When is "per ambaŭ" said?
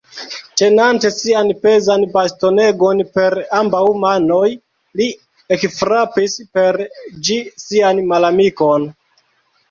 3.17-3.81